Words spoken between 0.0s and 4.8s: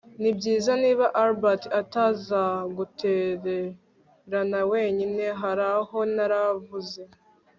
Nibyiza niba Albert atazagutererana